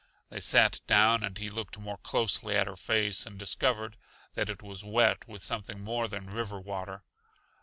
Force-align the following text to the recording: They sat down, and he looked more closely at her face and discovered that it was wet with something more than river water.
They 0.31 0.39
sat 0.39 0.81
down, 0.87 1.21
and 1.23 1.37
he 1.37 1.51
looked 1.51 1.77
more 1.77 1.99
closely 1.99 2.55
at 2.55 2.65
her 2.65 2.75
face 2.75 3.27
and 3.27 3.37
discovered 3.37 3.97
that 4.33 4.49
it 4.49 4.63
was 4.63 4.83
wet 4.83 5.27
with 5.27 5.43
something 5.43 5.79
more 5.79 6.07
than 6.07 6.25
river 6.25 6.59
water. 6.59 7.03